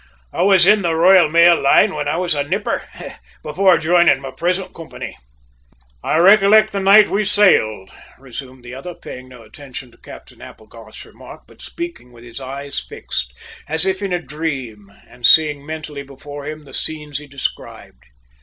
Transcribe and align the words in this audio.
"I 0.33 0.41
was 0.41 0.65
in 0.65 0.81
the 0.81 0.95
Royal 0.95 1.29
Mail 1.29 1.61
Line 1.61 1.93
when 1.93 2.07
I 2.07 2.17
was 2.17 2.33
a 2.33 2.43
nipper, 2.43 2.89
before 3.43 3.77
joining 3.77 4.19
my 4.19 4.31
present 4.31 4.73
company." 4.73 5.15
"I 6.03 6.17
recollect 6.17 6.71
the 6.71 6.79
night 6.79 7.07
we 7.07 7.23
sailed," 7.23 7.91
resumed 8.17 8.63
the 8.65 8.73
other, 8.73 8.95
paying 8.95 9.29
no 9.29 9.43
attention 9.43 9.91
to 9.91 9.99
Captain 9.99 10.41
Applegarth's 10.41 11.05
remark, 11.05 11.43
but 11.47 11.61
speaking 11.61 12.11
with 12.11 12.23
his 12.23 12.39
eyes 12.39 12.79
fixed, 12.79 13.31
as 13.67 13.85
if 13.85 14.01
in 14.01 14.11
a 14.11 14.19
dream 14.19 14.91
and 15.07 15.23
seeing 15.23 15.63
mentally 15.63 16.01
before 16.01 16.47
him 16.47 16.65
the 16.65 16.73
scenes 16.73 17.19
he 17.19 17.27
described. 17.27 18.01